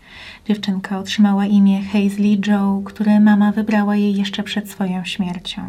Dziewczynka 0.49 0.99
otrzymała 0.99 1.47
imię 1.47 1.83
Hazley 1.85 2.41
Joe, 2.47 2.83
które 2.85 3.21
mama 3.21 3.53
wybrała 3.53 3.97
jej 3.97 4.17
jeszcze 4.17 4.43
przed 4.43 4.71
swoją 4.71 5.05
śmiercią. 5.05 5.63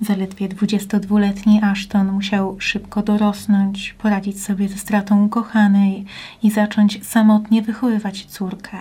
Zaledwie 0.00 0.48
22-letni 0.48 1.60
Ashton 1.62 2.12
musiał 2.12 2.60
szybko 2.60 3.02
dorosnąć, 3.02 3.94
poradzić 3.98 4.42
sobie 4.42 4.68
ze 4.68 4.78
stratą 4.78 5.24
ukochanej 5.24 6.04
i 6.42 6.50
zacząć 6.50 7.06
samotnie 7.06 7.62
wychowywać 7.62 8.26
córkę. 8.26 8.78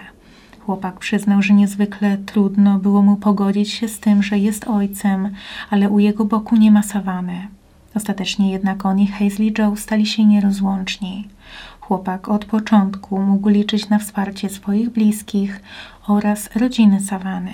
Chłopak 0.60 1.00
przyznał, 1.00 1.41
że 1.41 1.53
niezwykle 1.53 2.17
trudno 2.17 2.79
było 2.79 3.01
mu 3.01 3.15
pogodzić 3.15 3.69
się 3.72 3.88
z 3.88 4.00
tym, 4.00 4.24
że 4.24 4.38
jest 4.38 4.67
ojcem, 4.67 5.29
ale 5.69 5.89
u 5.89 6.00
jego 6.00 6.25
boku 6.25 6.55
nie 6.55 6.72
ma 6.72 6.84
Savany. 6.84 7.59
Ostatecznie 7.96 8.51
jednak 8.51 8.86
on 8.86 9.00
i 9.00 9.10
Joe 9.58 9.75
stali 9.75 10.05
się 10.05 10.25
nierozłączni. 10.25 11.27
Chłopak 11.79 12.29
od 12.29 12.46
początku 12.46 13.19
mógł 13.22 13.50
liczyć 13.50 13.89
na 13.89 14.00
wsparcie 14.00 14.50
swoich 14.50 14.89
bliskich 14.89 15.62
oraz 16.08 16.55
rodziny 16.55 17.01
Savany. 17.01 17.53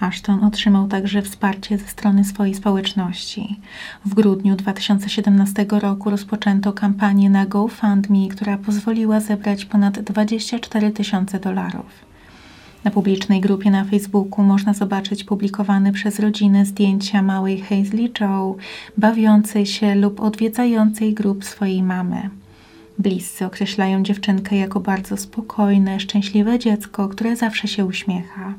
Ashton 0.00 0.44
otrzymał 0.44 0.88
także 0.88 1.22
wsparcie 1.22 1.78
ze 1.78 1.86
strony 1.86 2.24
swojej 2.24 2.54
społeczności. 2.54 3.60
W 4.04 4.14
grudniu 4.14 4.56
2017 4.56 5.66
roku 5.70 6.10
rozpoczęto 6.10 6.72
kampanię 6.72 7.30
na 7.30 7.46
GoFundMe, 7.46 8.28
która 8.30 8.58
pozwoliła 8.58 9.20
zebrać 9.20 9.64
ponad 9.64 10.00
24 10.00 10.90
tysiące 10.90 11.40
dolarów. 11.40 12.09
Na 12.84 12.90
publicznej 12.90 13.40
grupie 13.40 13.70
na 13.70 13.84
Facebooku 13.84 14.44
można 14.44 14.74
zobaczyć 14.74 15.24
publikowane 15.24 15.92
przez 15.92 16.18
rodzinę 16.18 16.66
zdjęcia 16.66 17.22
małej 17.22 17.60
Hazley 17.60 18.12
Joe, 18.20 18.56
bawiącej 18.98 19.66
się 19.66 19.94
lub 19.94 20.20
odwiedzającej 20.20 21.14
grup 21.14 21.44
swojej 21.44 21.82
mamy. 21.82 22.30
Bliscy 22.98 23.46
określają 23.46 24.02
dziewczynkę 24.02 24.56
jako 24.56 24.80
bardzo 24.80 25.16
spokojne, 25.16 26.00
szczęśliwe 26.00 26.58
dziecko, 26.58 27.08
które 27.08 27.36
zawsze 27.36 27.68
się 27.68 27.84
uśmiecha. 27.84 28.54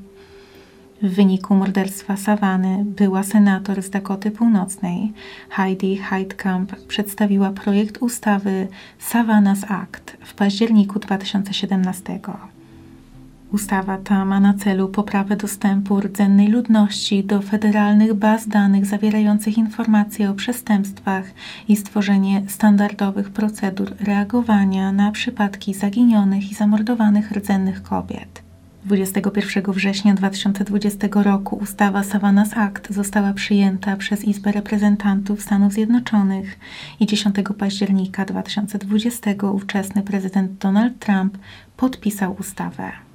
W 1.02 1.10
wyniku 1.10 1.56
morderstwa 1.56 2.18
Savany 2.18 2.86
była 2.86 3.24
senator 3.24 3.84
z 3.84 3.90
Dakoty 3.90 4.32
Północnej 4.32 5.14
Heidi 5.50 5.98
Heidkamp 5.98 6.76
przedstawiła 6.88 7.50
projekt 7.50 7.98
ustawy 7.98 8.68
Savannah's 9.12 9.66
Act 9.68 10.18
w 10.26 10.34
październiku 10.34 11.00
2017. 11.00 12.20
Ustawa 13.52 13.98
ta 13.98 14.26
ma 14.26 14.40
na 14.40 14.54
celu 14.54 14.88
poprawę 14.88 15.36
dostępu 15.36 16.00
rdzennej 16.00 16.48
ludności 16.48 17.24
do 17.24 17.42
federalnych 17.42 18.14
baz 18.14 18.48
danych 18.48 18.86
zawierających 18.86 19.58
informacje 19.58 20.30
o 20.30 20.34
przestępstwach 20.34 21.26
i 21.68 21.76
stworzenie 21.76 22.44
standardowych 22.48 23.30
procedur 23.30 23.96
reagowania 24.00 24.92
na 24.92 25.12
przypadki 25.12 25.74
zaginionych 25.74 26.52
i 26.52 26.56
zamordowanych 26.56 27.32
rdzennych 27.32 27.84
kobiet. 27.84 28.44
21 28.86 29.74
września 29.74 30.14
2020 30.14 31.08
roku 31.14 31.56
ustawa 31.56 32.02
Savannah's 32.02 32.60
Act 32.60 32.94
została 32.94 33.34
przyjęta 33.34 33.96
przez 33.96 34.26
Izbę 34.26 34.52
Reprezentantów 34.52 35.42
Stanów 35.42 35.74
Zjednoczonych 35.74 36.60
i 37.00 37.06
10 37.06 37.36
października 37.58 38.26
2020 38.26 39.32
ówczesny 39.52 40.04
prezydent 40.04 40.52
Donald 40.52 41.00
Trump 41.00 41.38
podpisał 41.78 42.36
ustawę. 42.40 43.11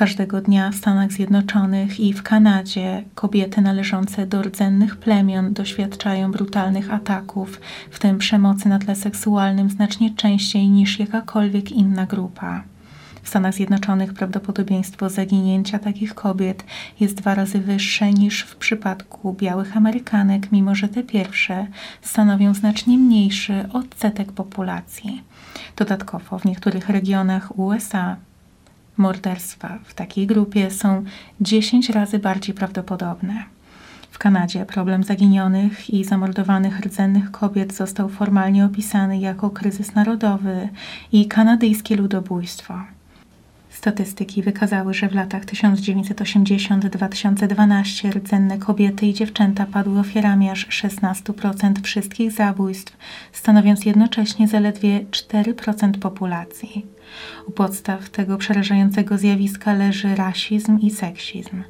Każdego 0.00 0.40
dnia 0.40 0.70
w 0.70 0.74
Stanach 0.74 1.12
Zjednoczonych 1.12 2.00
i 2.00 2.12
w 2.12 2.22
Kanadzie 2.22 3.04
kobiety 3.14 3.60
należące 3.60 4.26
do 4.26 4.42
rdzennych 4.42 4.96
plemion 4.96 5.52
doświadczają 5.52 6.32
brutalnych 6.32 6.94
ataków, 6.94 7.60
w 7.90 7.98
tym 7.98 8.18
przemocy 8.18 8.68
na 8.68 8.78
tle 8.78 8.96
seksualnym 8.96 9.70
znacznie 9.70 10.14
częściej 10.14 10.68
niż 10.68 10.98
jakakolwiek 10.98 11.72
inna 11.72 12.06
grupa. 12.06 12.62
W 13.22 13.28
Stanach 13.28 13.54
Zjednoczonych 13.54 14.14
prawdopodobieństwo 14.14 15.08
zaginięcia 15.08 15.78
takich 15.78 16.14
kobiet 16.14 16.64
jest 17.00 17.14
dwa 17.14 17.34
razy 17.34 17.58
wyższe 17.58 18.12
niż 18.12 18.42
w 18.42 18.56
przypadku 18.56 19.32
białych 19.32 19.76
Amerykanek, 19.76 20.52
mimo 20.52 20.74
że 20.74 20.88
te 20.88 21.02
pierwsze 21.02 21.66
stanowią 22.02 22.54
znacznie 22.54 22.98
mniejszy 22.98 23.68
odsetek 23.72 24.32
populacji. 24.32 25.22
Dodatkowo 25.76 26.38
w 26.38 26.44
niektórych 26.44 26.88
regionach 26.88 27.58
USA 27.58 28.16
morderstwa 29.00 29.78
w 29.84 29.94
takiej 29.94 30.26
grupie 30.26 30.70
są 30.70 31.04
10 31.40 31.90
razy 31.90 32.18
bardziej 32.18 32.54
prawdopodobne. 32.54 33.44
W 34.10 34.18
Kanadzie 34.18 34.66
problem 34.66 35.04
zaginionych 35.04 35.90
i 35.90 36.04
zamordowanych 36.04 36.80
rdzennych 36.80 37.30
kobiet 37.30 37.74
został 37.74 38.08
formalnie 38.08 38.64
opisany 38.64 39.18
jako 39.18 39.50
kryzys 39.50 39.94
narodowy 39.94 40.68
i 41.12 41.28
kanadyjskie 41.28 41.96
ludobójstwo. 41.96 42.74
Statystyki 43.70 44.42
wykazały, 44.42 44.94
że 44.94 45.08
w 45.08 45.14
latach 45.14 45.44
1980-2012 45.44 48.12
rdzenne 48.12 48.58
kobiety 48.58 49.06
i 49.06 49.14
dziewczęta 49.14 49.66
padły 49.66 50.00
ofiarami 50.00 50.50
aż 50.50 50.68
16% 50.68 51.82
wszystkich 51.82 52.32
zabójstw, 52.32 52.96
stanowiąc 53.32 53.84
jednocześnie 53.84 54.48
zaledwie 54.48 55.00
4% 55.00 55.98
populacji. 55.98 56.99
U 57.46 57.50
podstaw 57.50 58.10
tego 58.10 58.38
przerażającego 58.38 59.18
zjawiska 59.18 59.74
leży 59.74 60.14
rasizm 60.14 60.78
i 60.78 60.90
seksizm. 60.90 61.62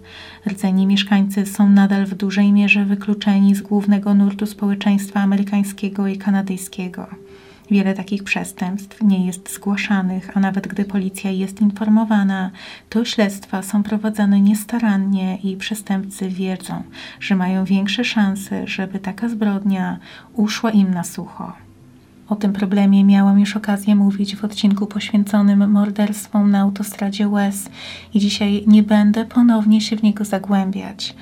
Rdzeni 0.47 0.87
mieszkańcy 0.87 1.47
są 1.47 1.71
nadal 1.71 2.07
w 2.07 2.15
dużej 2.15 2.53
mierze 2.53 2.85
wykluczeni 2.85 3.55
z 3.55 3.63
głównego 3.63 4.15
nurtu 4.15 4.47
społeczeństwa 4.47 5.21
amerykańskiego 5.21 6.07
i 6.07 6.19
kanadyjskiego. 6.19 7.07
Wiele 7.71 7.95
takich 7.95 8.25
przestępstw 8.25 9.03
nie 9.03 9.27
jest 9.27 9.55
zgłaszanych, 9.55 10.37
a 10.37 10.41
nawet 10.41 10.69
gdy 10.69 10.85
policja 10.85 11.31
jest 11.31 11.61
informowana, 11.61 12.51
to 12.89 13.05
śledztwa 13.05 13.63
są 13.63 13.83
prowadzone 13.83 14.41
niestarannie 14.41 15.37
i 15.37 15.57
przestępcy 15.57 16.29
wiedzą, 16.29 16.83
że 17.21 17.37
mają 17.37 17.65
większe 17.65 18.05
szanse, 18.05 18.67
żeby 18.67 18.99
taka 18.99 19.29
zbrodnia 19.29 19.99
uszła 20.33 20.71
im 20.71 20.95
na 20.95 21.05
sucho. 21.05 21.53
O 22.31 22.37
tym 22.37 22.53
problemie 22.53 23.05
miałam 23.05 23.41
już 23.41 23.57
okazję 23.57 23.95
mówić 23.95 24.37
w 24.37 24.45
odcinku 24.45 24.87
poświęconym 24.87 25.71
morderstwom 25.71 26.51
na 26.51 26.61
autostradzie 26.61 27.29
łez 27.29 27.69
i 28.15 28.21
dzisiaj 28.21 28.65
nie 28.67 28.83
będę 28.83 29.25
ponownie 29.25 29.81
się 29.81 29.97
w 29.97 30.03
niego 30.03 30.25
zagłębiać. 30.25 31.15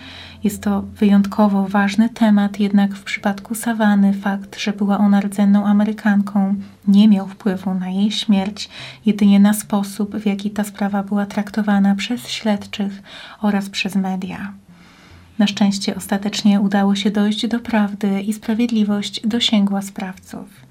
Jest 0.44 0.62
to 0.62 0.82
wyjątkowo 0.82 1.68
ważny 1.68 2.08
temat, 2.08 2.60
jednak 2.60 2.94
w 2.94 3.02
przypadku 3.04 3.54
Savany 3.54 4.12
fakt, 4.12 4.60
że 4.60 4.72
była 4.72 4.98
ona 4.98 5.20
rdzenną 5.20 5.66
Amerykanką, 5.66 6.54
nie 6.88 7.08
miał 7.08 7.28
wpływu 7.28 7.74
na 7.74 7.90
jej 7.90 8.10
śmierć, 8.10 8.68
jedynie 9.06 9.40
na 9.40 9.54
sposób, 9.54 10.16
w 10.16 10.26
jaki 10.26 10.50
ta 10.50 10.64
sprawa 10.64 11.02
była 11.02 11.26
traktowana 11.26 11.94
przez 11.94 12.28
śledczych 12.28 13.02
oraz 13.40 13.70
przez 13.70 13.96
media. 13.96 14.52
Na 15.38 15.46
szczęście 15.46 15.96
ostatecznie 15.96 16.60
udało 16.60 16.94
się 16.94 17.10
dojść 17.10 17.46
do 17.46 17.60
prawdy 17.60 18.20
i 18.20 18.32
sprawiedliwość 18.32 19.20
dosięgła 19.26 19.82
sprawców 19.82 20.67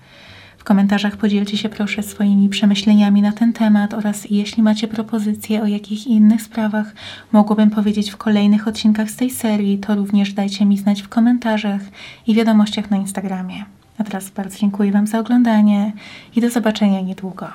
komentarzach 0.67 1.17
podzielcie 1.17 1.58
się 1.58 1.69
proszę 1.69 2.03
swoimi 2.03 2.49
przemyśleniami 2.49 3.21
na 3.21 3.32
ten 3.32 3.53
temat 3.53 3.93
oraz 3.93 4.27
jeśli 4.30 4.63
macie 4.63 4.88
propozycje 4.88 5.62
o 5.62 5.65
jakich 5.65 6.08
innych 6.08 6.41
sprawach 6.41 6.93
mogłabym 7.32 7.69
powiedzieć 7.69 8.12
w 8.12 8.17
kolejnych 8.17 8.67
odcinkach 8.67 9.10
z 9.10 9.15
tej 9.15 9.30
serii, 9.30 9.77
to 9.77 9.95
również 9.95 10.34
dajcie 10.34 10.65
mi 10.65 10.77
znać 10.77 11.01
w 11.01 11.10
komentarzach 11.10 11.82
i 12.27 12.36
wiadomościach 12.36 12.91
na 12.91 12.97
Instagramie. 12.97 13.65
A 13.97 14.03
teraz 14.03 14.30
bardzo 14.30 14.60
dziękuję 14.60 14.91
Wam 14.91 15.08
za 15.08 15.19
oglądanie 15.19 15.93
i 16.36 16.41
do 16.41 16.49
zobaczenia 16.49 17.01
niedługo. 17.01 17.47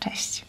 Cześć! 0.00 0.45